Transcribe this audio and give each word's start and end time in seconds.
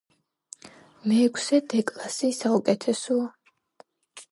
მეექვსე 1.11 1.59
დე 1.75 1.83
კლასი 1.91 2.33
საუკეთესოა 2.41 3.31